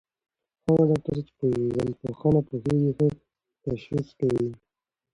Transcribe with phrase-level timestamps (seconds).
[0.65, 3.07] هغه ډاکټر چي په ژوندپوهنه پوهېږي، ښه
[3.65, 4.49] تشخیص کوي.